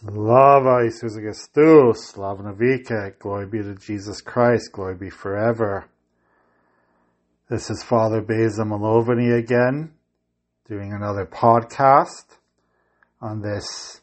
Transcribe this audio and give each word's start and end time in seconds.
Slava 0.00 0.84
Jesus 0.84 1.16
Christus, 1.16 2.10
Slava 2.10 2.44
Navika, 2.44 3.18
glory 3.18 3.46
be 3.46 3.58
to 3.58 3.74
Jesus 3.74 4.20
Christ, 4.20 4.70
glory 4.70 4.94
be 4.94 5.10
forever. 5.10 5.88
This 7.50 7.68
is 7.68 7.82
Father 7.82 8.20
Beza 8.20 8.62
Malovany 8.62 9.36
again, 9.36 9.90
doing 10.68 10.92
another 10.92 11.26
podcast 11.26 12.26
on 13.20 13.42
this 13.42 14.00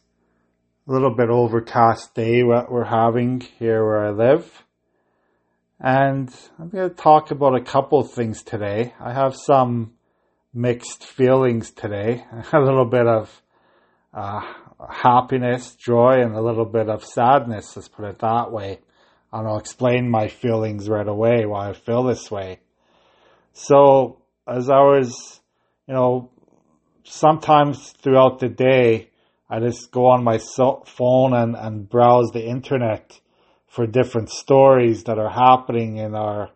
little 0.86 1.16
bit 1.16 1.30
overcast 1.30 2.14
day 2.14 2.42
that 2.42 2.70
we're 2.70 2.84
having 2.84 3.40
here 3.40 3.82
where 3.82 4.06
I 4.06 4.12
live. 4.12 4.66
And 5.80 6.30
I'm 6.60 6.68
going 6.68 6.90
to 6.90 6.96
talk 6.96 7.32
about 7.32 7.56
a 7.56 7.64
couple 7.64 8.02
of 8.02 8.12
things 8.12 8.44
today. 8.44 8.94
I 9.00 9.14
have 9.14 9.34
some 9.34 9.94
mixed 10.54 11.06
feelings 11.06 11.72
today, 11.72 12.26
a 12.52 12.60
little 12.60 12.90
bit 12.90 13.08
of 13.08 13.42
uh, 14.14 14.42
happiness, 14.90 15.76
joy, 15.76 16.22
and 16.22 16.36
a 16.36 16.42
little 16.42 16.66
bit 16.66 16.90
of 16.90 17.04
sadness, 17.04 17.76
let's 17.76 17.88
put 17.88 18.06
it 18.06 18.20
that 18.20 18.52
way. 18.52 18.80
And 19.32 19.48
I'll 19.48 19.58
explain 19.58 20.10
my 20.10 20.28
feelings 20.28 20.88
right 20.90 21.08
away, 21.08 21.46
why 21.46 21.70
I 21.70 21.74
feel 21.74 22.04
this 22.04 22.32
way. 22.32 22.60
So, 23.54 24.22
as 24.48 24.70
I 24.70 24.80
was, 24.80 25.42
you 25.88 25.94
know, 25.94 26.30
sometimes 27.04 27.92
throughout 28.02 28.40
the 28.40 28.50
day, 28.50 29.10
I 29.50 29.60
just 29.60 29.92
go 29.92 30.08
on 30.08 30.24
my 30.24 30.40
phone 30.86 31.34
and, 31.34 31.56
and 31.56 31.90
browse 31.90 32.32
the 32.32 32.46
internet 32.46 33.20
for 33.68 33.86
different 33.86 34.30
stories 34.30 35.04
that 35.04 35.20
are 35.20 35.30
happening 35.30 35.98
in 35.98 36.16
our 36.16 36.50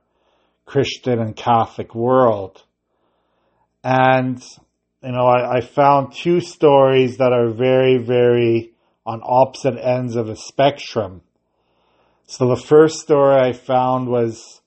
Christian 0.65 1.19
and 1.19 1.35
Catholic 1.35 1.93
world. 1.93 2.63
And 3.83 4.41
you 5.03 5.11
know, 5.11 5.25
I, 5.25 5.57
I 5.57 5.61
found 5.61 6.13
two 6.13 6.41
stories 6.41 7.17
that 7.17 7.31
are 7.31 7.49
very, 7.49 7.97
very 7.97 8.73
on 9.05 9.21
opposite 9.23 9.77
ends 9.77 10.15
of 10.15 10.27
the 10.27 10.35
spectrum. 10.35 11.21
So 12.27 12.47
the 12.47 12.61
first 12.61 12.99
story 12.99 13.39
I 13.39 13.53
found 13.53 14.09
was 14.09 14.61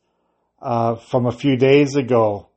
uh, 0.61 0.97
from 0.97 1.27
a 1.27 1.33
few 1.33 1.57
days 1.57 1.97
ago, 1.97 2.49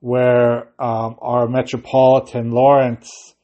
where 0.00 0.68
um, 0.78 1.16
our 1.20 1.48
Metropolitan 1.48 2.50
Lawrence 2.50 3.34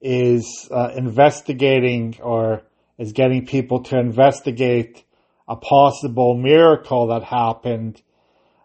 is 0.00 0.68
uh, 0.70 0.92
investigating 0.96 2.16
or 2.22 2.62
is 2.98 3.12
getting 3.12 3.46
people 3.46 3.82
to 3.84 3.98
investigate 3.98 5.04
a 5.46 5.56
possible 5.56 6.34
miracle 6.34 7.08
that 7.08 7.24
happened 7.24 8.00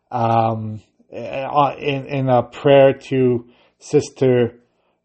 um, 0.10 0.82
in 1.12 2.06
in 2.08 2.30
a 2.30 2.44
prayer 2.44 2.94
to 2.94 3.48
Sister 3.84 4.60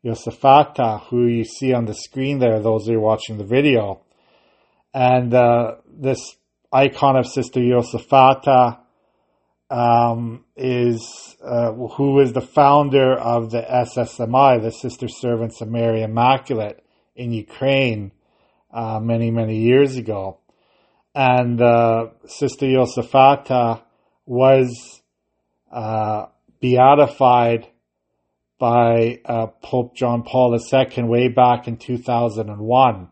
Yosefata, 0.04 1.02
who 1.08 1.26
you 1.26 1.44
see 1.44 1.72
on 1.72 1.86
the 1.86 1.94
screen 1.94 2.38
there, 2.38 2.60
those 2.60 2.86
who 2.86 2.94
are 2.94 3.00
watching 3.00 3.36
the 3.36 3.44
video. 3.44 4.02
And 4.94 5.34
uh, 5.34 5.76
this 5.86 6.36
icon 6.72 7.16
of 7.16 7.26
Sister 7.26 7.58
Yosefata 7.58 8.78
um, 9.68 10.44
is 10.56 11.36
uh, 11.44 11.72
who 11.72 12.20
is 12.20 12.32
the 12.32 12.40
founder 12.40 13.14
of 13.14 13.50
the 13.50 13.60
SSMI, 13.60 14.62
the 14.62 14.70
Sister 14.70 15.08
Servants 15.08 15.60
of 15.60 15.68
Mary 15.68 16.02
Immaculate 16.02 16.82
in 17.16 17.32
Ukraine, 17.32 18.12
uh, 18.72 19.00
many 19.00 19.30
many 19.32 19.58
years 19.58 19.96
ago, 19.96 20.38
and 21.14 21.60
uh, 21.60 22.06
Sister 22.26 22.66
Yosefata 22.66 23.82
was 24.24 25.02
uh, 25.70 26.26
beatified 26.60 27.66
by 28.58 29.20
uh, 29.24 29.46
Pope 29.62 29.94
John 29.94 30.22
Paul 30.22 30.58
II 30.58 31.04
way 31.04 31.28
back 31.28 31.68
in 31.68 31.76
2001. 31.76 33.08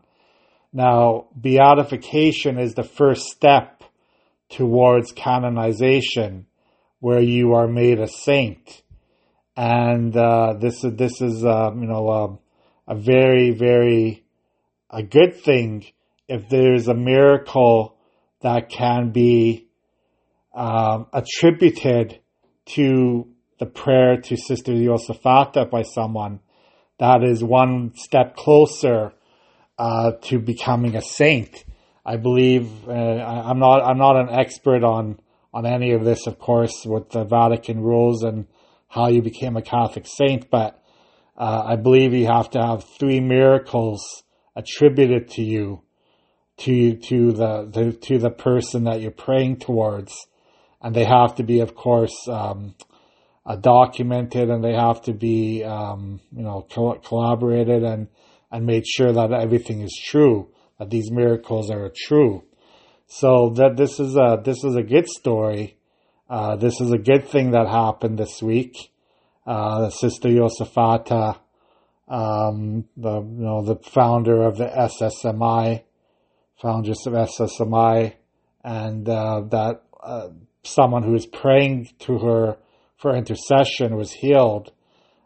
Now, 0.73 1.27
beatification 1.35 2.59
is 2.59 2.73
the 2.73 2.83
first 2.83 3.23
step 3.27 3.83
towards 4.49 5.11
canonization, 5.11 6.45
where 6.99 7.21
you 7.21 7.53
are 7.53 7.67
made 7.67 7.99
a 7.99 8.07
saint, 8.07 8.81
and 9.55 10.15
uh, 10.15 10.53
this 10.59 10.83
is 10.83 10.95
this 10.95 11.21
is 11.21 11.43
uh, 11.43 11.71
you 11.73 11.87
know 11.87 12.09
um, 12.09 12.39
a 12.87 12.95
very 12.95 13.51
very 13.51 14.23
a 14.89 15.03
good 15.03 15.41
thing 15.41 15.85
if 16.27 16.47
there's 16.49 16.87
a 16.87 16.93
miracle 16.93 17.97
that 18.41 18.69
can 18.69 19.11
be 19.11 19.67
um, 20.53 21.07
attributed 21.13 22.19
to 22.65 23.27
the 23.59 23.65
prayer 23.65 24.17
to 24.17 24.37
Sister 24.37 24.71
Yosefata 24.71 25.69
by 25.69 25.83
someone, 25.83 26.39
that 26.99 27.23
is 27.23 27.43
one 27.43 27.93
step 27.95 28.35
closer 28.35 29.13
uh, 29.77 30.11
to 30.23 30.39
becoming 30.39 30.95
a 30.95 31.01
saint. 31.01 31.63
I 32.05 32.17
believe 32.17 32.87
uh, 32.87 32.91
I'm 32.91 33.59
not 33.59 33.83
I'm 33.83 33.97
not 33.97 34.15
an 34.15 34.29
expert 34.29 34.83
on 34.83 35.19
on 35.53 35.65
any 35.65 35.91
of 35.91 36.03
this, 36.03 36.27
of 36.27 36.39
course, 36.39 36.85
with 36.85 37.09
the 37.09 37.23
Vatican 37.23 37.81
rules 37.81 38.23
and 38.23 38.47
how 38.87 39.07
you 39.07 39.21
became 39.21 39.57
a 39.57 39.61
Catholic 39.61 40.05
saint, 40.07 40.49
but 40.49 40.81
uh, 41.37 41.63
I 41.65 41.75
believe 41.75 42.13
you 42.13 42.27
have 42.27 42.49
to 42.51 42.61
have 42.61 42.83
three 42.83 43.19
miracles 43.19 44.23
attributed 44.55 45.29
to 45.31 45.43
you, 45.43 45.81
to 46.57 46.95
to 46.95 47.31
the, 47.31 47.69
the 47.71 47.91
to 47.91 48.17
the 48.17 48.31
person 48.31 48.85
that 48.85 49.01
you're 49.01 49.11
praying 49.11 49.57
towards, 49.57 50.27
and 50.81 50.95
they 50.95 51.05
have 51.05 51.35
to 51.35 51.43
be, 51.43 51.59
of 51.59 51.75
course, 51.75 52.27
um, 52.27 52.73
documented 53.55 54.49
and 54.49 54.63
they 54.63 54.73
have 54.73 55.01
to 55.03 55.13
be, 55.13 55.63
um, 55.63 56.19
you 56.35 56.43
know, 56.43 56.67
co- 56.69 56.99
collaborated 56.99 57.83
and, 57.83 58.07
and 58.51 58.65
made 58.65 58.85
sure 58.85 59.13
that 59.13 59.31
everything 59.31 59.81
is 59.81 59.97
true, 60.05 60.49
that 60.79 60.89
these 60.89 61.09
miracles 61.11 61.71
are 61.71 61.89
true. 61.95 62.43
So 63.07 63.53
that 63.55 63.77
this 63.77 63.99
is 64.01 64.17
a, 64.17 64.41
this 64.43 64.63
is 64.65 64.75
a 64.75 64.83
good 64.83 65.07
story. 65.07 65.77
Uh, 66.29 66.57
this 66.57 66.81
is 66.81 66.91
a 66.91 66.97
good 66.97 67.25
thing 67.29 67.51
that 67.51 67.67
happened 67.67 68.19
this 68.19 68.41
week. 68.41 68.91
Uh, 69.45 69.89
Sister 69.91 70.27
Yosefata, 70.27 71.39
um, 72.09 72.83
the, 72.97 73.21
you 73.21 73.45
know, 73.45 73.63
the 73.63 73.77
founder 73.77 74.43
of 74.43 74.57
the 74.57 74.65
SSMI, 74.65 75.83
founders 76.61 77.07
of 77.07 77.13
SSMI, 77.13 78.13
and, 78.61 79.07
uh, 79.07 79.41
that, 79.51 79.83
uh, 80.03 80.29
someone 80.63 81.03
who 81.03 81.15
is 81.15 81.25
praying 81.25 81.87
to 81.99 82.17
her 82.17 82.57
for 82.97 83.15
intercession 83.15 83.95
was 83.95 84.11
healed 84.11 84.71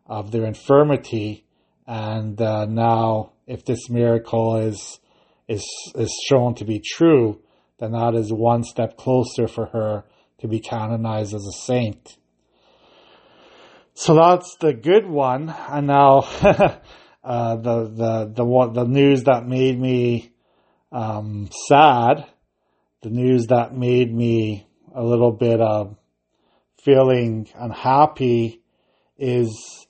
of 0.05 0.31
their 0.31 0.45
infirmity. 0.45 1.45
And 1.87 2.39
uh, 2.41 2.65
now, 2.65 3.33
if 3.47 3.65
this 3.65 3.89
miracle 3.89 4.57
is, 4.57 4.99
is, 5.47 5.65
is 5.95 6.13
shown 6.27 6.55
to 6.55 6.65
be 6.65 6.81
true, 6.85 7.41
then 7.79 7.93
that 7.93 8.13
is 8.15 8.31
one 8.31 8.63
step 8.63 8.97
closer 8.97 9.47
for 9.47 9.67
her 9.67 10.03
to 10.39 10.47
be 10.47 10.59
canonized 10.59 11.33
as 11.33 11.45
a 11.45 11.65
saint. 11.65 12.17
So 13.93 14.15
that's 14.15 14.55
the 14.59 14.73
good 14.73 15.07
one. 15.07 15.53
And 15.69 15.87
now, 15.87 16.19
uh, 17.23 17.55
the, 17.55 17.83
the, 17.83 18.31
the, 18.35 18.71
the 18.73 18.85
news 18.85 19.23
that 19.23 19.47
made 19.47 19.79
me, 19.79 20.33
um, 20.91 21.49
sad, 21.67 22.25
the 23.01 23.09
news 23.09 23.47
that 23.47 23.75
made 23.75 24.13
me 24.13 24.67
a 24.93 25.03
little 25.03 25.31
bit, 25.31 25.61
of 25.61 25.95
feeling 26.83 27.47
unhappy 27.55 28.61
is 29.17 29.87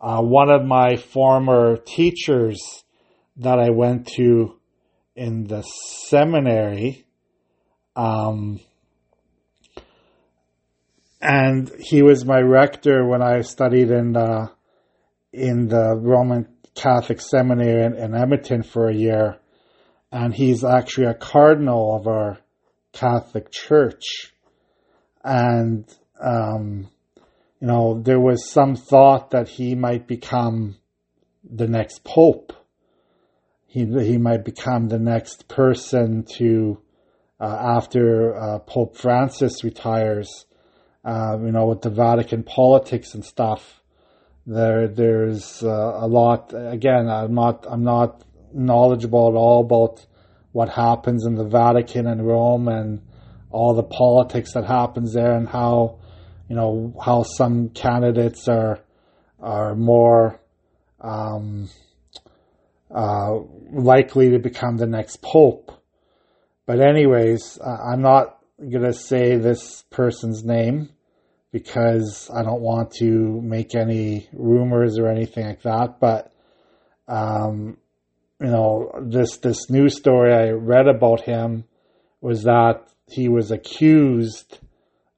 uh, 0.00 0.20
one 0.20 0.50
of 0.50 0.64
my 0.64 0.96
former 0.96 1.76
teachers 1.76 2.84
that 3.36 3.58
I 3.58 3.70
went 3.70 4.08
to 4.16 4.58
in 5.14 5.44
the 5.44 5.62
seminary. 5.62 7.06
Um, 7.94 8.60
and 11.20 11.70
he 11.78 12.02
was 12.02 12.24
my 12.24 12.40
rector 12.40 13.06
when 13.06 13.22
I 13.22 13.42
studied 13.42 13.90
in 13.90 14.12
the, 14.12 14.50
in 15.32 15.68
the 15.68 15.94
Roman 15.96 16.48
Catholic 16.74 17.20
Seminary 17.20 17.84
in, 17.84 17.96
in 17.96 18.14
Edmonton 18.14 18.64
for 18.64 18.88
a 18.88 18.94
year. 18.94 19.38
And 20.10 20.34
he's 20.34 20.64
actually 20.64 21.06
a 21.06 21.14
cardinal 21.14 21.96
of 21.96 22.06
our 22.08 22.38
Catholic 22.92 23.52
Church. 23.52 24.32
And 25.22 25.88
um, 26.22 26.88
you 27.60 27.66
know, 27.66 28.00
there 28.00 28.20
was 28.20 28.50
some 28.50 28.76
thought 28.76 29.30
that 29.30 29.48
he 29.48 29.74
might 29.74 30.06
become 30.06 30.76
the 31.44 31.66
next 31.66 32.04
pope. 32.04 32.52
He 33.66 33.84
he 33.84 34.18
might 34.18 34.44
become 34.44 34.88
the 34.88 34.98
next 34.98 35.48
person 35.48 36.24
to 36.36 36.80
uh, 37.40 37.76
after 37.76 38.36
uh, 38.36 38.58
Pope 38.60 38.96
Francis 38.96 39.64
retires. 39.64 40.46
Uh, 41.04 41.36
you 41.40 41.50
know, 41.50 41.66
with 41.66 41.82
the 41.82 41.90
Vatican 41.90 42.44
politics 42.44 43.14
and 43.14 43.24
stuff, 43.24 43.82
there 44.46 44.86
there's 44.86 45.62
uh, 45.62 45.98
a 46.00 46.06
lot. 46.06 46.52
Again, 46.54 47.08
I'm 47.08 47.34
not 47.34 47.66
I'm 47.68 47.82
not 47.82 48.24
knowledgeable 48.52 49.28
at 49.28 49.34
all 49.34 49.62
about 49.62 50.06
what 50.52 50.68
happens 50.68 51.26
in 51.26 51.34
the 51.34 51.46
Vatican 51.46 52.06
and 52.06 52.26
Rome 52.26 52.68
and 52.68 53.02
all 53.50 53.74
the 53.74 53.82
politics 53.82 54.52
that 54.54 54.64
happens 54.64 55.14
there 55.14 55.34
and 55.34 55.48
how 55.48 55.98
you 56.48 56.56
know 56.56 56.94
how 57.04 57.22
some 57.22 57.70
candidates 57.70 58.48
are 58.48 58.80
are 59.40 59.74
more 59.74 60.40
um, 61.00 61.68
uh, 62.94 63.38
likely 63.72 64.30
to 64.30 64.38
become 64.38 64.76
the 64.76 64.86
next 64.86 65.22
pope. 65.22 65.72
But 66.66 66.80
anyways, 66.80 67.58
I'm 67.60 68.02
not 68.02 68.38
to 68.84 68.92
say 68.92 69.36
this 69.36 69.82
person's 69.90 70.44
name 70.44 70.90
because 71.50 72.30
I 72.32 72.42
don't 72.42 72.62
want 72.62 72.92
to 72.98 73.40
make 73.42 73.74
any 73.74 74.28
rumors 74.32 74.98
or 74.98 75.08
anything 75.08 75.46
like 75.46 75.62
that. 75.62 76.00
But, 76.00 76.32
um, 77.08 77.76
you 78.40 78.46
know, 78.46 78.92
this, 79.02 79.36
this 79.38 79.68
news 79.68 79.96
story 79.96 80.32
I 80.32 80.50
read 80.50 80.88
about 80.88 81.22
him 81.22 81.64
was 82.20 82.44
that 82.44 82.88
he 83.06 83.28
was 83.28 83.50
accused 83.50 84.60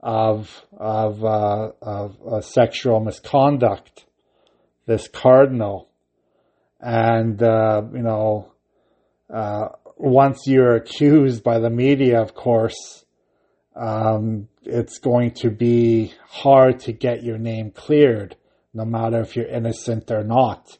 of, 0.04 0.62
of, 0.76 1.24
uh, 1.24 1.70
of 1.80 2.16
uh, 2.30 2.40
sexual 2.42 3.00
misconduct, 3.00 4.04
this 4.86 5.08
cardinal. 5.08 5.88
And, 6.78 7.42
uh, 7.42 7.82
you 7.90 8.02
know, 8.02 8.52
uh, 9.32 9.68
once 9.96 10.42
you're 10.46 10.76
accused 10.76 11.42
by 11.42 11.58
the 11.58 11.70
media, 11.70 12.20
of 12.20 12.34
course, 12.34 13.06
um, 13.74 14.48
it's 14.62 14.98
going 14.98 15.30
to 15.36 15.50
be 15.50 16.12
hard 16.28 16.80
to 16.80 16.92
get 16.92 17.24
your 17.24 17.38
name 17.38 17.70
cleared, 17.70 18.36
no 18.74 18.84
matter 18.84 19.22
if 19.22 19.34
you're 19.34 19.46
innocent 19.46 20.10
or 20.10 20.22
not. 20.22 20.78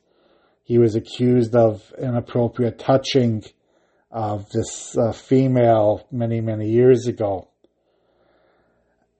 He 0.64 0.76
was 0.76 0.96
accused 0.96 1.56
of 1.56 1.82
inappropriate 1.98 2.78
touching 2.78 3.42
of 4.10 4.50
this 4.50 4.98
uh, 4.98 5.12
female 5.12 6.06
many, 6.12 6.42
many 6.42 6.68
years 6.68 7.06
ago. 7.06 7.48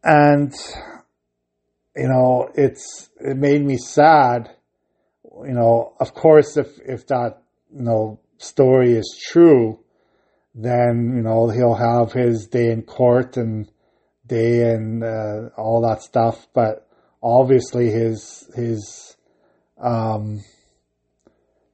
And, 0.05 0.53
you 1.97 2.09
know, 2.09 2.51
it's, 2.55 3.09
it 3.19 3.39
made 3.39 3.65
me 3.65 3.79
sad. 3.79 4.51
You 5.25 5.55
know, 5.55 5.95
of 5.99 6.13
course, 6.13 6.59
if, 6.59 6.69
if 6.85 7.07
that, 7.07 7.43
you 7.75 7.83
know, 7.83 8.21
story 8.37 8.93
is 8.93 9.19
true, 9.31 9.81
then, 10.55 11.15
you 11.17 11.23
know, 11.23 11.49
he'll 11.49 11.75
have 11.75 12.13
his 12.13 12.47
day 12.47 12.71
in 12.71 12.83
court 12.83 13.39
and 13.39 13.71
day 14.27 14.71
and 14.73 15.03
uh, 15.03 15.49
all 15.57 15.81
that 15.89 16.03
stuff. 16.03 16.47
But 16.55 16.87
obviously 17.23 17.91
his, 17.91 18.49
his, 18.55 19.17
um, 19.83 20.45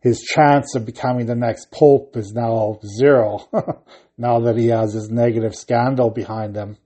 his 0.01 0.21
chance 0.23 0.77
of 0.77 0.87
becoming 0.87 1.27
the 1.27 1.35
next 1.35 1.73
pope 1.73 2.17
is 2.17 2.33
now 2.33 2.79
zero 2.99 3.41
now 4.17 4.41
that 4.41 4.57
he 4.57 4.69
has 4.69 4.95
his 4.95 5.11
negative 5.11 5.55
scandal 5.55 6.11
behind 6.11 6.57
him. 6.57 6.79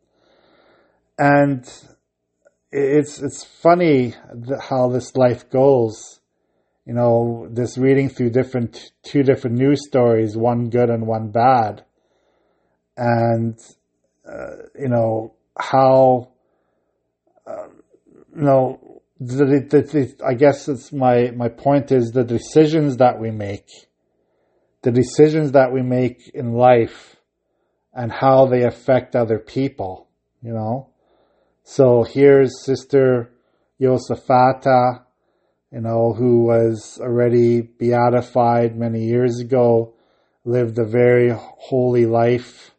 And 1.19 1.65
it's, 2.71 3.21
it's 3.21 3.45
funny 3.45 4.15
how 4.69 4.89
this 4.89 5.17
life 5.17 5.49
goes. 5.51 6.21
You 6.87 6.93
know, 6.93 7.49
this 7.51 7.79
reading 7.79 8.09
through 8.11 8.31
different, 8.31 8.93
two 9.03 9.23
different 9.23 9.57
news 9.57 9.87
stories, 9.87 10.37
one 10.37 10.69
good 10.69 10.91
and 10.91 11.07
one 11.07 11.31
bad. 11.31 11.85
And, 12.97 13.59
uh, 14.29 14.57
you 14.79 14.89
know, 14.89 15.35
how, 15.59 16.29
uh, 17.47 17.69
you 18.37 18.43
know, 18.43 19.03
the, 19.19 19.45
the, 19.69 19.81
the, 19.81 20.27
I 20.27 20.35
guess 20.35 20.69
it's 20.69 20.93
my, 20.93 21.31
my 21.31 21.49
point 21.49 21.91
is 21.91 22.11
the 22.11 22.25
decisions 22.25 22.99
that 22.99 23.19
we 23.19 23.31
make, 23.31 23.69
the 24.83 24.91
decisions 24.91 25.53
that 25.53 25.73
we 25.73 25.81
make 25.81 26.31
in 26.35 26.53
life 26.53 27.17
and 27.95 28.13
how 28.13 28.47
they 28.47 28.65
affect 28.65 29.17
other 29.17 29.39
people, 29.39 30.09
you 30.43 30.53
know? 30.53 30.91
So 31.67 32.03
here's 32.03 32.63
Sister 32.63 33.33
Josaphata, 33.81 35.07
you 35.73 35.81
know, 35.81 36.13
who 36.13 36.45
was 36.45 36.99
already 37.01 37.63
beatified 37.63 38.77
many 38.77 39.05
years 39.07 39.41
ago, 39.41 39.95
lived 40.45 40.79
a 40.79 40.85
very 40.85 41.31
holy 41.35 42.05
life, 42.05 42.73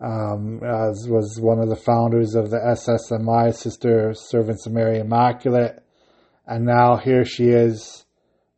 um, 0.00 0.60
as 0.62 1.08
was 1.08 1.40
one 1.40 1.58
of 1.58 1.68
the 1.68 1.74
founders 1.74 2.36
of 2.36 2.50
the 2.50 2.58
SSMI, 2.58 3.52
Sister 3.54 4.14
Servants 4.14 4.66
of 4.66 4.72
Mary 4.72 5.00
Immaculate. 5.00 5.82
And 6.46 6.64
now 6.64 6.98
here 6.98 7.24
she 7.24 7.48
is, 7.48 8.06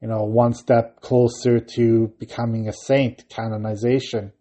you 0.02 0.08
know, 0.08 0.24
one 0.24 0.52
step 0.52 1.00
closer 1.00 1.58
to 1.58 2.12
becoming 2.18 2.68
a 2.68 2.72
saint, 2.74 3.30
canonization. 3.30 4.32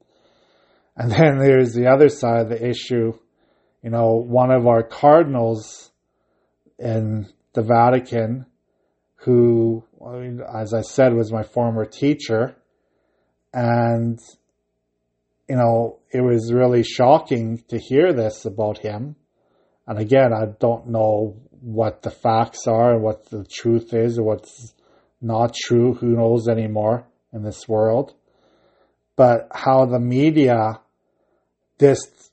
And 0.98 1.10
then 1.10 1.38
there's 1.38 1.74
the 1.74 1.88
other 1.88 2.10
side 2.10 2.42
of 2.42 2.50
the 2.50 2.68
issue. 2.68 3.14
You 3.84 3.90
know, 3.90 4.14
one 4.14 4.50
of 4.50 4.66
our 4.66 4.82
cardinals 4.82 5.92
in 6.80 7.28
the 7.54 7.62
Vatican, 7.62 8.46
who, 9.16 9.84
as 10.54 10.74
I 10.74 10.82
said, 10.82 11.14
was 11.14 11.34
my 11.34 11.44
former 11.44 11.86
teacher, 11.86 12.56
and 13.54 14.18
you 15.50 15.58
know, 15.58 16.00
it 16.12 16.22
was 16.22 16.54
really 16.54 16.84
shocking 16.84 17.62
to 17.68 17.78
hear 17.78 18.14
this 18.14 18.46
about 18.46 18.78
him. 18.78 19.18
And 19.86 20.00
again, 20.00 20.32
I 20.34 20.46
don't 20.60 20.88
know 20.88 21.36
what 21.60 22.02
the 22.02 22.12
facts 22.12 22.68
are 22.68 22.94
and 22.94 23.04
what 23.04 23.30
the 23.30 23.46
truth 23.46 23.94
is 23.94 24.18
or 24.18 24.24
what's 24.24 24.74
not 25.22 25.54
true. 25.54 25.94
Who 25.96 26.16
knows 26.16 26.48
anymore 26.48 27.06
in 27.34 27.44
this 27.44 27.68
world? 27.68 28.14
But 29.18 29.50
how 29.54 29.86
the 29.86 30.00
media 30.00 30.80
just 31.80 32.32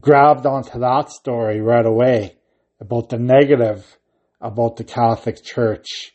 grabbed 0.00 0.46
onto 0.46 0.78
that 0.78 1.10
story 1.10 1.60
right 1.60 1.86
away 1.86 2.36
about 2.80 3.08
the 3.08 3.18
negative 3.18 3.98
about 4.40 4.76
the 4.76 4.84
Catholic 4.84 5.42
Church, 5.42 6.12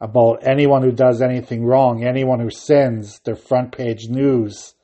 about 0.00 0.46
anyone 0.46 0.82
who 0.82 0.92
does 0.92 1.22
anything 1.22 1.64
wrong, 1.64 2.04
anyone 2.04 2.38
who 2.38 2.50
sins, 2.50 3.20
their 3.24 3.36
front 3.36 3.72
page 3.72 4.08
news 4.08 4.74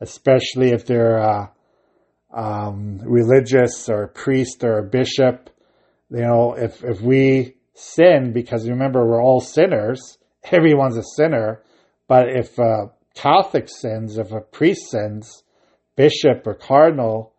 especially 0.00 0.70
if 0.70 0.86
they're 0.86 1.18
uh, 1.18 1.46
um, 2.32 2.98
religious 3.04 3.88
or 3.88 4.04
a 4.04 4.08
priest 4.08 4.62
or 4.64 4.78
a 4.78 4.82
bishop. 4.82 5.50
You 6.10 6.20
know, 6.20 6.54
if 6.54 6.84
if 6.84 7.00
we 7.00 7.56
sin, 7.74 8.32
because 8.32 8.68
remember 8.68 9.06
we're 9.06 9.22
all 9.22 9.40
sinners, 9.40 10.18
everyone's 10.52 10.96
a 10.96 11.02
sinner. 11.16 11.62
But 12.06 12.28
if 12.28 12.58
a 12.58 12.92
Catholic 13.14 13.68
sins, 13.68 14.18
if 14.18 14.32
a 14.32 14.40
priest 14.40 14.90
sins, 14.90 15.42
bishop 15.96 16.46
or 16.46 16.54
cardinal, 16.54 17.32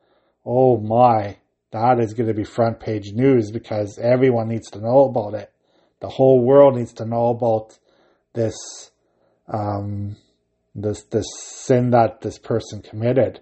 oh 0.46 0.78
my, 0.78 1.38
that 1.72 2.00
is 2.00 2.14
going 2.14 2.28
to 2.28 2.34
be 2.34 2.44
front 2.44 2.80
page 2.80 3.12
news 3.14 3.52
because 3.52 3.98
everyone 3.98 4.48
needs 4.48 4.70
to 4.72 4.80
know 4.80 5.06
about 5.06 5.34
it. 5.34 5.52
The 6.00 6.10
whole 6.10 6.42
world 6.42 6.76
needs 6.76 6.94
to 6.94 7.06
know 7.06 7.28
about 7.28 7.78
this 8.34 8.56
um, 9.48 10.18
this 10.74 11.04
this 11.04 11.26
sin 11.38 11.92
that 11.92 12.22
this 12.22 12.38
person 12.38 12.82
committed. 12.82 13.40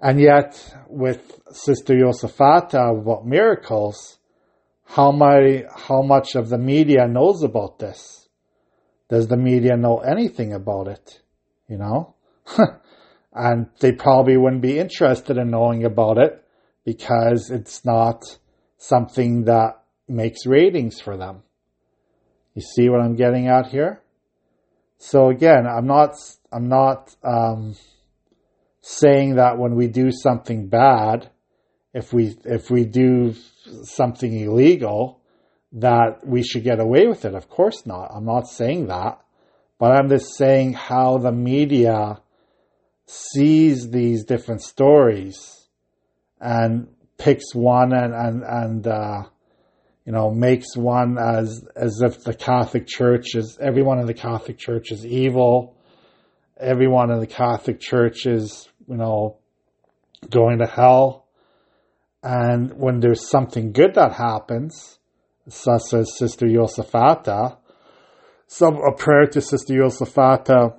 And 0.00 0.20
yet, 0.20 0.74
with 0.88 1.40
Sister 1.50 1.94
Josaphata 1.94 3.00
about 3.00 3.26
miracles, 3.26 4.18
how 4.84 5.12
my 5.12 5.64
how 5.76 6.02
much 6.02 6.34
of 6.34 6.48
the 6.48 6.58
media 6.58 7.06
knows 7.06 7.42
about 7.42 7.78
this? 7.78 8.28
Does 9.08 9.28
the 9.28 9.36
media 9.36 9.76
know 9.76 9.98
anything 9.98 10.52
about 10.52 10.88
it? 10.88 11.20
You 11.68 11.78
know, 11.78 12.14
and 13.38 13.68
they 13.78 13.92
probably 13.92 14.36
wouldn't 14.36 14.62
be 14.62 14.78
interested 14.78 15.36
in 15.36 15.50
knowing 15.50 15.84
about 15.84 16.18
it 16.18 16.44
because 16.84 17.50
it's 17.50 17.84
not 17.84 18.24
something 18.78 19.44
that 19.44 19.82
makes 20.08 20.44
ratings 20.44 21.00
for 21.00 21.16
them. 21.16 21.42
You 22.54 22.62
see 22.62 22.88
what 22.88 23.00
I'm 23.00 23.14
getting 23.14 23.46
at 23.46 23.68
here? 23.68 24.02
So 24.98 25.28
again, 25.28 25.66
I'm 25.68 25.86
not, 25.86 26.14
I'm 26.50 26.68
not, 26.68 27.14
um, 27.22 27.76
saying 28.80 29.36
that 29.36 29.58
when 29.58 29.76
we 29.76 29.86
do 29.86 30.10
something 30.10 30.68
bad, 30.68 31.30
if 31.94 32.12
we, 32.12 32.36
if 32.44 32.70
we 32.70 32.84
do 32.84 33.34
something 33.84 34.40
illegal, 34.40 35.20
that 35.72 36.26
we 36.26 36.42
should 36.42 36.64
get 36.64 36.80
away 36.80 37.06
with 37.06 37.24
it. 37.24 37.34
Of 37.34 37.48
course 37.48 37.86
not. 37.86 38.10
I'm 38.12 38.24
not 38.24 38.48
saying 38.48 38.88
that, 38.88 39.20
but 39.78 39.92
I'm 39.92 40.08
just 40.08 40.36
saying 40.36 40.72
how 40.72 41.18
the 41.18 41.32
media 41.32 42.20
sees 43.08 43.90
these 43.90 44.24
different 44.24 44.62
stories 44.62 45.66
and 46.40 46.88
picks 47.16 47.54
one 47.54 47.92
and, 47.92 48.12
and, 48.14 48.42
and, 48.44 48.86
uh, 48.86 49.22
you 50.04 50.12
know, 50.12 50.30
makes 50.30 50.76
one 50.76 51.18
as 51.18 51.66
as 51.76 52.00
if 52.02 52.24
the 52.24 52.32
Catholic 52.32 52.86
Church 52.86 53.34
is 53.34 53.58
everyone 53.60 53.98
in 53.98 54.06
the 54.06 54.14
Catholic 54.14 54.56
Church 54.56 54.90
is 54.90 55.04
evil. 55.04 55.76
Everyone 56.58 57.10
in 57.10 57.20
the 57.20 57.26
Catholic 57.26 57.78
Church 57.78 58.24
is, 58.24 58.66
you 58.86 58.96
know, 58.96 59.36
going 60.30 60.60
to 60.60 60.66
hell. 60.66 61.26
And 62.22 62.72
when 62.72 63.00
there's 63.00 63.28
something 63.28 63.72
good 63.72 63.94
that 63.96 64.12
happens, 64.12 64.98
such 65.48 65.92
as 65.92 66.16
Sister 66.16 66.46
Josaphata, 66.46 67.58
some 68.46 68.76
a 68.76 68.94
prayer 68.96 69.26
to 69.26 69.40
Sister 69.42 69.74
Josaphata 69.74 70.74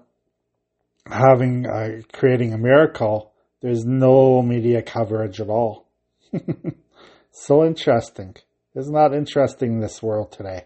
having 1.10 1.66
uh, 1.66 2.02
creating 2.14 2.54
a 2.54 2.58
miracle, 2.58 3.34
there's 3.62 3.86
no 3.86 4.42
media 4.42 4.82
coverage 4.82 5.42
at 5.42 5.50
all. 5.50 5.88
so 7.32 7.66
interesting. 7.66 8.36
Isn't 8.76 8.94
that 8.94 9.14
interesting 9.14 9.74
in 9.74 9.80
this 9.80 10.02
world 10.02 10.32
today? 10.32 10.66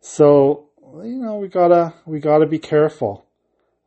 So, 0.00 0.68
you 1.02 1.16
know, 1.16 1.36
we 1.36 1.48
gotta, 1.48 1.94
we 2.06 2.20
gotta 2.20 2.46
be 2.46 2.58
careful. 2.58 3.26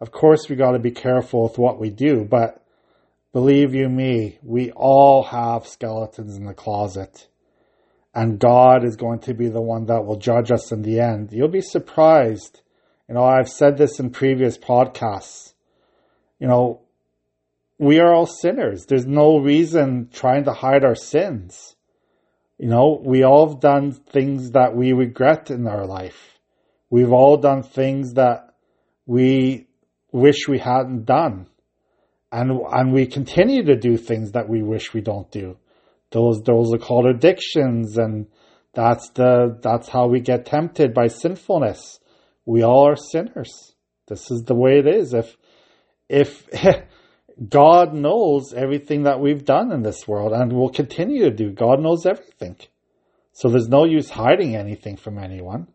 Of 0.02 0.12
course, 0.12 0.50
we 0.50 0.56
gotta 0.56 0.80
be 0.80 0.92
careful 0.92 1.44
with 1.44 1.58
what 1.58 1.80
we 1.80 1.90
do, 1.90 2.26
but 2.26 2.64
believe 3.32 3.74
you 3.74 3.90
me, 3.90 4.40
we 4.42 4.72
all 4.72 5.24
have 5.24 5.68
skeletons 5.68 6.36
in 6.36 6.46
the 6.46 6.54
closet. 6.54 7.28
And 8.14 8.40
God 8.40 8.86
is 8.86 8.96
going 8.96 9.20
to 9.20 9.34
be 9.34 9.50
the 9.50 9.62
one 9.62 9.86
that 9.88 10.06
will 10.06 10.16
judge 10.16 10.52
us 10.52 10.72
in 10.72 10.82
the 10.82 11.02
end. 11.02 11.34
You'll 11.34 11.50
be 11.50 11.62
surprised. 11.62 12.62
You 13.08 13.16
know, 13.16 13.24
I've 13.24 13.50
said 13.50 13.78
this 13.78 14.00
in 14.00 14.10
previous 14.10 14.58
podcasts. 14.58 15.54
You 16.40 16.48
know, 16.48 16.82
we 17.78 18.00
are 18.00 18.14
all 18.14 18.26
sinners. 18.26 18.86
There's 18.86 19.06
no 19.06 19.38
reason 19.38 20.10
trying 20.12 20.46
to 20.46 20.54
hide 20.54 20.84
our 20.84 20.96
sins. 20.96 21.76
You 22.58 22.70
know, 22.70 23.02
we 23.04 23.24
all 23.24 23.50
have 23.50 23.60
done 23.60 23.92
things 23.92 24.52
that 24.52 24.76
we 24.76 24.94
regret 24.94 25.52
in 25.52 25.68
our 25.68 25.86
life. 25.86 26.40
We've 26.90 27.12
all 27.12 27.38
done 27.38 27.64
things 27.64 28.14
that 28.14 28.54
we 29.06 29.68
wish 30.12 30.48
we 30.48 30.60
hadn't 30.60 31.06
done. 31.06 31.48
And, 32.32 32.52
and 32.72 32.94
we 32.94 33.06
continue 33.06 33.64
to 33.66 33.76
do 33.76 33.98
things 33.98 34.32
that 34.32 34.50
we 34.50 34.64
wish 34.64 34.94
we 34.94 35.02
don't 35.02 35.30
do. 35.32 35.58
Those, 36.12 36.42
those 36.44 36.74
are 36.74 36.78
called 36.78 37.06
addictions 37.06 37.98
and 37.98 38.28
that's 38.74 39.10
the, 39.12 39.58
that's 39.62 39.90
how 39.90 40.08
we 40.08 40.22
get 40.22 40.46
tempted 40.46 40.94
by 40.94 41.08
sinfulness. 41.08 42.00
We 42.46 42.64
all 42.64 42.88
are 42.88 42.96
sinners. 42.96 43.74
This 44.08 44.30
is 44.32 44.44
the 44.44 44.56
way 44.56 44.80
it 44.80 44.88
is. 44.88 45.14
If, 45.14 45.36
if, 46.08 46.48
God 47.50 47.94
knows 47.94 48.54
everything 48.54 49.04
that 49.04 49.20
we've 49.20 49.44
done 49.44 49.72
in 49.72 49.82
this 49.82 50.08
world 50.08 50.32
and 50.32 50.54
will 50.54 50.70
continue 50.70 51.24
to 51.24 51.32
do. 51.32 51.52
God 51.52 51.82
knows 51.82 52.06
everything. 52.06 52.56
So 53.34 53.50
there's 53.50 53.68
no 53.68 53.84
use 53.84 54.10
hiding 54.10 54.56
anything 54.56 54.96
from 54.96 55.18
anyone. 55.18 55.68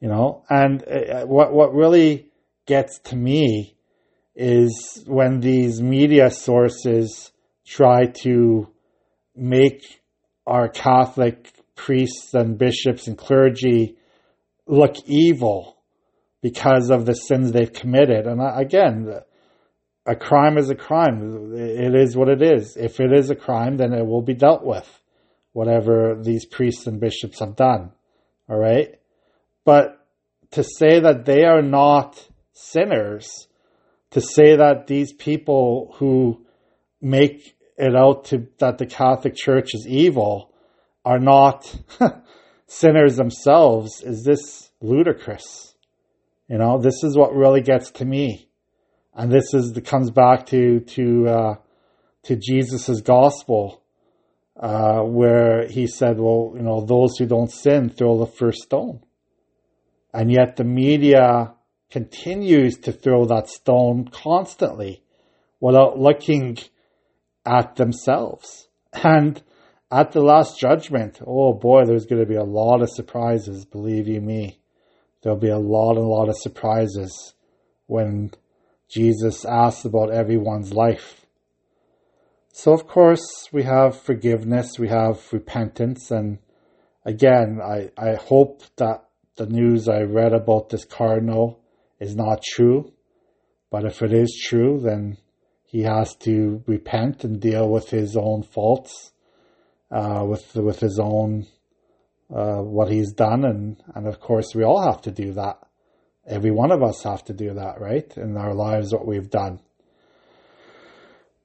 You 0.00 0.08
know, 0.08 0.44
and 0.48 0.84
uh, 0.86 1.26
what, 1.26 1.52
what 1.52 1.74
really 1.74 2.28
gets 2.66 3.00
to 3.06 3.16
me 3.16 3.74
is 4.36 5.02
when 5.06 5.40
these 5.40 5.82
media 5.82 6.30
sources 6.30 7.32
try 7.66 8.06
to 8.22 8.68
make 9.34 10.00
our 10.46 10.68
Catholic 10.68 11.50
priests 11.74 12.32
and 12.34 12.56
bishops 12.56 13.08
and 13.08 13.18
clergy 13.18 13.96
look 14.68 14.94
evil 15.06 15.77
because 16.40 16.90
of 16.90 17.06
the 17.06 17.14
sins 17.14 17.52
they've 17.52 17.72
committed. 17.72 18.26
And 18.26 18.40
again, 18.40 19.12
a 20.06 20.16
crime 20.16 20.56
is 20.56 20.70
a 20.70 20.74
crime. 20.74 21.52
It 21.54 21.94
is 21.94 22.16
what 22.16 22.28
it 22.28 22.42
is. 22.42 22.76
If 22.76 23.00
it 23.00 23.12
is 23.12 23.30
a 23.30 23.36
crime, 23.36 23.76
then 23.76 23.92
it 23.92 24.06
will 24.06 24.22
be 24.22 24.34
dealt 24.34 24.64
with, 24.64 24.88
whatever 25.52 26.18
these 26.20 26.46
priests 26.46 26.86
and 26.86 27.00
bishops 27.00 27.40
have 27.40 27.56
done. 27.56 27.92
All 28.48 28.58
right. 28.58 28.98
But 29.64 30.06
to 30.52 30.62
say 30.62 31.00
that 31.00 31.26
they 31.26 31.44
are 31.44 31.62
not 31.62 32.26
sinners, 32.52 33.48
to 34.12 34.20
say 34.20 34.56
that 34.56 34.86
these 34.86 35.12
people 35.12 35.94
who 35.98 36.46
make 37.00 37.54
it 37.76 37.94
out 37.94 38.24
to 38.26 38.46
that 38.58 38.78
the 38.78 38.86
Catholic 38.86 39.34
Church 39.36 39.74
is 39.74 39.86
evil 39.86 40.52
are 41.04 41.18
not 41.18 41.72
sinners 42.66 43.16
themselves, 43.16 44.02
is 44.02 44.24
this 44.24 44.70
ludicrous? 44.80 45.67
You 46.48 46.58
know, 46.58 46.78
this 46.78 47.02
is 47.04 47.16
what 47.16 47.34
really 47.34 47.60
gets 47.60 47.90
to 47.92 48.04
me 48.04 48.48
and 49.18 49.32
this 49.32 49.52
is 49.52 49.72
the, 49.72 49.80
comes 49.80 50.10
back 50.12 50.46
to 50.46 50.80
to 50.80 51.28
uh, 51.28 51.54
to 52.22 52.36
Jesus's 52.36 53.02
gospel, 53.02 53.82
uh, 54.56 55.00
where 55.00 55.66
he 55.66 55.88
said, 55.88 56.18
"Well, 56.18 56.52
you 56.54 56.62
know, 56.62 56.80
those 56.80 57.18
who 57.18 57.26
don't 57.26 57.50
sin 57.50 57.90
throw 57.90 58.16
the 58.16 58.30
first 58.30 58.62
stone," 58.62 59.00
and 60.14 60.30
yet 60.30 60.56
the 60.56 60.64
media 60.64 61.54
continues 61.90 62.76
to 62.78 62.92
throw 62.92 63.24
that 63.26 63.48
stone 63.48 64.08
constantly, 64.08 65.02
without 65.58 65.98
looking 65.98 66.56
at 67.44 67.74
themselves. 67.74 68.68
And 68.92 69.42
at 69.90 70.12
the 70.12 70.20
last 70.20 70.60
judgment, 70.60 71.20
oh 71.26 71.54
boy, 71.54 71.84
there's 71.86 72.06
going 72.06 72.22
to 72.22 72.28
be 72.28 72.36
a 72.36 72.44
lot 72.44 72.82
of 72.82 72.90
surprises. 72.90 73.64
Believe 73.64 74.06
you 74.06 74.20
me, 74.20 74.57
there'll 75.22 75.38
be 75.38 75.48
a 75.48 75.58
lot 75.58 75.96
and 75.96 76.04
a 76.04 76.08
lot 76.08 76.28
of 76.28 76.36
surprises 76.36 77.34
when 77.86 78.30
Jesus 78.88 79.44
asks 79.44 79.84
about 79.84 80.10
everyone's 80.10 80.72
life. 80.72 81.26
So, 82.52 82.72
of 82.72 82.86
course, 82.86 83.48
we 83.52 83.62
have 83.62 84.00
forgiveness, 84.00 84.78
we 84.78 84.88
have 84.88 85.32
repentance, 85.32 86.10
and 86.10 86.38
again, 87.04 87.60
I, 87.62 87.90
I 87.96 88.14
hope 88.14 88.62
that 88.76 89.04
the 89.36 89.46
news 89.46 89.88
I 89.88 90.00
read 90.02 90.32
about 90.32 90.68
this 90.68 90.84
cardinal 90.84 91.60
is 92.00 92.16
not 92.16 92.42
true. 92.42 92.92
But 93.70 93.84
if 93.84 94.02
it 94.02 94.12
is 94.12 94.42
true, 94.48 94.80
then 94.82 95.18
he 95.64 95.82
has 95.82 96.14
to 96.16 96.62
repent 96.66 97.24
and 97.24 97.40
deal 97.40 97.68
with 97.68 97.90
his 97.90 98.16
own 98.16 98.42
faults, 98.42 99.12
uh, 99.90 100.24
with 100.26 100.54
with 100.56 100.80
his 100.80 100.98
own 100.98 101.46
uh, 102.34 102.58
what 102.62 102.90
he's 102.90 103.12
done, 103.12 103.44
and 103.44 103.82
and 103.94 104.06
of 104.06 104.20
course 104.20 104.54
we 104.54 104.64
all 104.64 104.82
have 104.82 105.02
to 105.02 105.10
do 105.10 105.32
that. 105.32 105.58
Every 106.26 106.50
one 106.50 106.72
of 106.72 106.82
us 106.82 107.02
have 107.04 107.24
to 107.24 107.32
do 107.32 107.54
that, 107.54 107.80
right? 107.80 108.14
In 108.16 108.36
our 108.36 108.54
lives, 108.54 108.92
what 108.92 109.06
we've 109.06 109.30
done. 109.30 109.60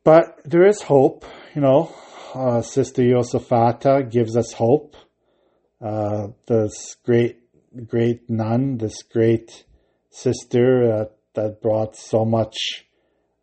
But 0.03 0.41
there 0.43 0.67
is 0.67 0.81
hope, 0.81 1.25
you 1.55 1.61
know. 1.61 1.95
Uh, 2.35 2.61
Sister 2.61 3.03
Josaphata 3.03 4.09
gives 4.09 4.35
us 4.35 4.51
hope. 4.53 4.97
Uh, 5.79 6.27
this 6.47 6.97
great, 7.05 7.39
great 7.87 8.29
nun, 8.29 8.77
this 8.77 9.03
great 9.03 9.65
sister 10.09 10.91
uh, 10.91 11.05
that 11.35 11.61
brought 11.61 11.95
so 11.95 12.25
much 12.25 12.85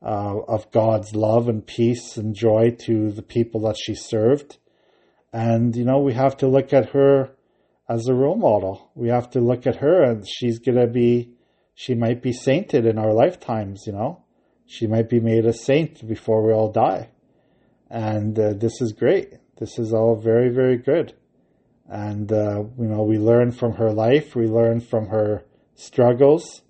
uh, 0.02 0.38
of 0.48 0.70
God's 0.70 1.14
love 1.14 1.48
and 1.48 1.66
peace 1.66 2.16
and 2.16 2.34
joy 2.34 2.76
to 2.86 3.10
the 3.10 3.22
people 3.22 3.62
that 3.62 3.76
she 3.78 3.94
served. 3.94 4.58
And, 5.32 5.76
you 5.76 5.84
know, 5.84 6.00
we 6.00 6.14
have 6.14 6.36
to 6.38 6.48
look 6.48 6.72
at 6.72 6.90
her 6.90 7.30
as 7.88 8.06
a 8.06 8.14
role 8.14 8.36
model. 8.36 8.90
We 8.94 9.08
have 9.08 9.30
to 9.30 9.40
look 9.40 9.66
at 9.66 9.76
her 9.76 10.02
and 10.02 10.26
she's 10.28 10.58
going 10.58 10.78
to 10.78 10.86
be, 10.86 11.32
she 11.74 11.94
might 11.94 12.22
be 12.22 12.32
sainted 12.32 12.86
in 12.86 12.98
our 12.98 13.12
lifetimes, 13.12 13.84
you 13.86 13.92
know. 13.92 14.24
She 14.66 14.86
might 14.86 15.08
be 15.08 15.20
made 15.20 15.46
a 15.46 15.52
saint 15.52 16.06
before 16.06 16.46
we 16.46 16.52
all 16.52 16.70
die. 16.70 17.10
And 17.88 18.38
uh, 18.38 18.52
this 18.52 18.80
is 18.80 18.92
great. 18.92 19.34
This 19.58 19.78
is 19.78 19.92
all 19.92 20.16
very, 20.16 20.48
very 20.48 20.76
good. 20.76 21.14
And, 21.88 22.30
uh, 22.32 22.62
you 22.78 22.86
know, 22.86 23.02
we 23.02 23.18
learn 23.18 23.50
from 23.50 23.74
her 23.74 23.92
life, 23.92 24.36
we 24.36 24.46
learn 24.46 24.80
from 24.80 25.08
her 25.08 25.44
struggles, 25.74 26.62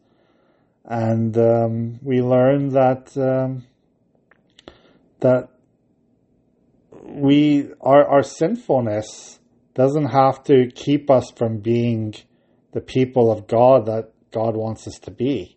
and 0.84 1.36
um, 1.36 1.98
we 2.02 2.22
learn 2.22 2.70
that 2.70 3.16
um, 3.18 3.66
that 5.20 5.50
we 7.12 7.68
our 7.80 8.06
our 8.06 8.22
sinfulness 8.22 9.38
doesn't 9.74 10.06
have 10.06 10.42
to 10.44 10.68
keep 10.74 11.10
us 11.10 11.30
from 11.36 11.58
being 11.58 12.14
the 12.72 12.80
people 12.80 13.30
of 13.30 13.46
God 13.46 13.86
that 13.86 14.12
God 14.32 14.56
wants 14.56 14.86
us 14.86 14.98
to 15.00 15.10
be. 15.10 15.56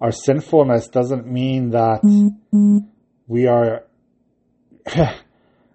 Our 0.00 0.12
sinfulness 0.12 0.88
doesn't 0.88 1.26
mean 1.26 1.70
that 1.70 2.00
we 3.26 3.46
are 3.46 3.84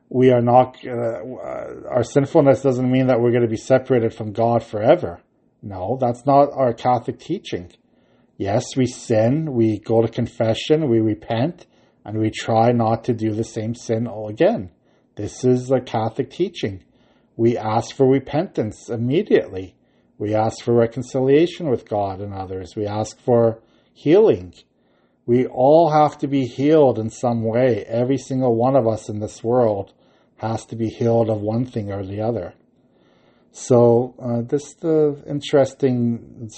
we 0.10 0.32
are 0.32 0.42
not 0.42 0.78
uh, 0.86 1.90
our 1.90 2.04
sinfulness 2.04 2.62
doesn't 2.62 2.90
mean 2.90 3.08
that 3.08 3.20
we're 3.20 3.32
going 3.32 3.44
to 3.44 3.50
be 3.50 3.58
separated 3.58 4.14
from 4.14 4.32
God 4.34 4.64
forever. 4.64 5.22
No, 5.62 5.98
that's 6.00 6.26
not 6.26 6.50
our 6.54 6.74
Catholic 6.74 7.20
teaching. 7.20 7.72
Yes, 8.38 8.76
we 8.76 8.86
sin, 8.86 9.54
we 9.54 9.80
go 9.80 10.02
to 10.02 10.08
confession, 10.08 10.90
we 10.90 11.00
repent, 11.00 11.66
and 12.04 12.20
we 12.20 12.30
try 12.30 12.72
not 12.72 13.06
to 13.06 13.14
do 13.14 13.32
the 13.32 13.44
same 13.44 13.74
sin 13.74 14.08
all 14.08 14.28
again. 14.28 14.72
This 15.16 15.46
is 15.46 15.72
a 15.72 15.80
Catholic 15.80 16.30
teaching. 16.30 16.84
We 17.38 17.58
ask 17.58 17.96
for 17.96 18.08
repentance 18.08 18.90
immediately. 18.90 19.76
We 20.18 20.34
ask 20.34 20.64
for 20.64 20.74
reconciliation 20.74 21.70
with 21.70 21.88
God 21.88 22.20
and 22.20 22.34
others. 22.34 22.76
We 22.76 22.86
ask 22.86 23.20
for 23.20 23.62
healing. 23.94 24.54
We 25.26 25.48
all 25.48 25.90
have 25.90 26.18
to 26.20 26.28
be 26.28 26.46
healed 26.46 27.00
in 27.00 27.10
some 27.10 27.44
way. 27.44 27.86
Every 27.88 28.18
single 28.18 28.56
one 28.56 28.76
of 28.76 28.88
us 28.88 29.10
in 29.10 29.20
this 29.20 29.44
world 29.44 29.94
has 30.38 30.66
to 30.66 30.76
be 30.76 30.90
healed 30.90 31.30
of 31.30 31.42
one 31.42 31.66
thing 31.66 31.92
or 31.92 32.06
the 32.06 32.22
other. 32.22 32.54
So 33.52 34.16
uh, 34.22 34.42
this 34.42 34.68
is 34.68 34.74
the 34.76 35.24
interesting 35.28 36.50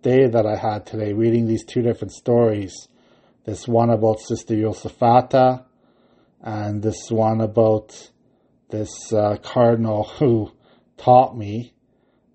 day 0.00 0.26
that 0.26 0.46
I 0.46 0.56
had 0.56 0.86
today, 0.86 1.12
reading 1.12 1.46
these 1.46 1.64
two 1.64 1.82
different 1.82 2.12
stories. 2.12 2.88
This 3.44 3.68
one 3.68 3.90
about 3.90 4.20
Sister 4.20 4.54
Josaphata, 4.54 5.64
and 6.40 6.82
this 6.82 7.10
one 7.10 7.40
about 7.40 8.10
this 8.70 9.12
uh, 9.12 9.36
cardinal 9.42 10.04
who 10.04 10.52
taught 10.96 11.36
me 11.36 11.74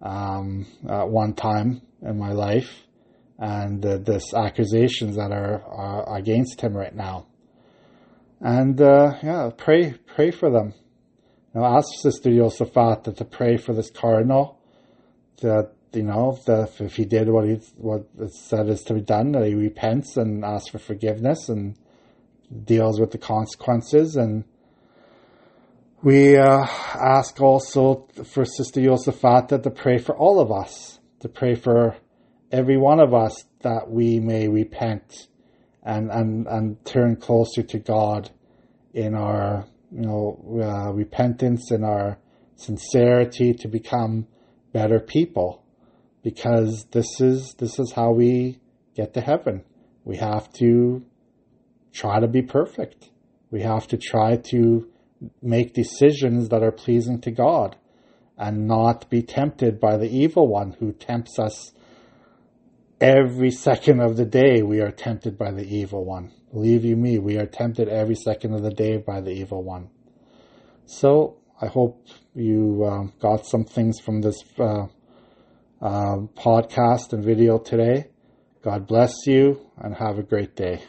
um, 0.02 0.66
at 0.90 1.10
one 1.10 1.34
time 1.34 1.82
in 2.02 2.18
my 2.18 2.32
life, 2.32 2.84
and 3.38 3.86
uh, 3.86 3.98
this 3.98 4.34
accusations 4.34 5.16
that 5.16 5.32
are, 5.32 5.64
are, 5.64 6.18
against 6.18 6.62
him 6.62 6.76
right 6.76 6.96
now. 6.96 7.28
And 8.42 8.80
uh, 8.82 9.14
yeah, 9.24 9.52
pray 9.56 9.94
pray 10.06 10.32
for 10.32 10.52
them. 10.52 10.74
Now 11.54 11.78
ask 11.78 11.88
Sister 12.02 12.30
Josaphata 12.30 13.16
to 13.16 13.26
pray 13.26 13.58
for 13.58 13.74
this 13.74 13.90
cardinal 13.90 14.60
that 15.42 15.72
you 15.94 16.04
know, 16.04 16.38
if, 16.48 16.82
if 16.82 16.96
he 16.96 17.06
did 17.06 17.30
what 17.30 17.46
he 17.48 17.60
what 17.78 18.08
it 18.20 18.34
said 18.34 18.68
is 18.68 18.84
to 18.84 18.96
be 18.96 19.02
done, 19.02 19.32
that 19.34 19.46
he 19.46 19.54
repents 19.54 20.18
and 20.18 20.44
asks 20.44 20.70
for 20.70 20.80
forgiveness 20.80 21.50
and 21.50 21.78
deals 22.66 23.00
with 23.00 23.12
the 23.12 23.18
consequences. 23.18 24.16
And 24.16 24.44
we 26.02 26.38
uh, 26.38 26.66
ask 26.96 27.40
also 27.42 28.08
for 28.26 28.46
Sister 28.46 28.82
Yosefata 28.82 29.62
to 29.64 29.70
pray 29.70 29.98
for 29.98 30.16
all 30.16 30.40
of 30.40 30.52
us, 30.52 31.00
to 31.22 31.30
pray 31.30 31.56
for 31.56 31.96
every 32.52 32.78
one 32.78 33.00
of 33.00 33.14
us 33.14 33.46
that 33.62 33.90
we 33.90 34.20
may 34.20 34.48
repent 34.48 35.28
and 35.82 36.10
and 36.12 36.48
and 36.48 36.86
turn 36.86 37.16
closer 37.16 37.64
to 37.64 37.80
God 37.80 38.30
in 38.94 39.16
our 39.16 39.66
you 39.92 40.02
know 40.02 40.40
uh, 40.62 40.92
repentance 40.94 41.72
and 41.72 41.84
our 41.84 42.20
sincerity 42.56 43.54
to 43.54 43.68
become 43.68 44.28
better 44.72 45.00
people 45.00 45.64
because 46.24 46.86
this 46.92 47.20
is 47.20 47.56
this 47.56 47.80
is 47.80 47.92
how 47.94 48.12
we 48.12 48.60
get 48.96 49.14
to 49.14 49.22
heaven 49.22 49.64
we 50.06 50.18
have 50.18 50.52
to 50.54 51.04
try 51.94 52.20
to 52.20 52.28
be 52.28 52.42
perfect 52.42 53.10
we 53.54 53.62
have 53.62 53.88
to 53.88 53.98
try 53.98 54.36
to 54.36 54.90
make 55.42 55.74
decisions 55.74 56.50
that 56.50 56.64
are 56.64 56.72
pleasing 56.72 57.22
to 57.22 57.30
God 57.32 57.76
and 58.38 58.68
not 58.68 59.10
be 59.12 59.22
tempted 59.22 59.80
by 59.80 59.98
the 59.98 60.10
evil 60.10 60.48
one 60.48 60.76
who 60.80 60.92
tempts 60.92 61.38
us 61.38 61.72
every 63.00 63.52
second 63.52 64.00
of 64.00 64.18
the 64.18 64.26
day 64.26 64.62
we 64.64 64.80
are 64.80 64.92
tempted 64.92 65.38
by 65.38 65.52
the 65.52 65.66
evil 65.66 66.04
one. 66.04 66.32
Believe 66.52 66.84
you 66.84 66.96
me, 66.96 67.20
we 67.20 67.38
are 67.38 67.46
tempted 67.46 67.88
every 67.88 68.16
second 68.16 68.54
of 68.54 68.64
the 68.64 68.72
day 68.72 68.98
by 68.98 69.22
the 69.22 69.32
evil 69.32 69.64
one. 69.64 69.90
So 70.86 71.38
I 71.62 71.68
hope 71.68 72.08
you 72.34 72.84
uh, 72.84 73.04
got 73.20 73.46
some 73.46 73.66
things 73.66 74.00
from 74.00 74.22
this 74.22 74.44
uh, 74.58 74.88
uh, 75.82 76.18
podcast 76.36 77.14
and 77.14 77.24
video 77.24 77.60
today. 77.60 78.10
God 78.64 78.88
bless 78.88 79.14
you 79.28 79.70
and 79.78 79.96
have 79.96 80.18
a 80.18 80.24
great 80.24 80.56
day. 80.56 80.82